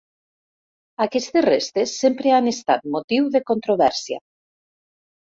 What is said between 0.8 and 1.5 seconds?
Aquestes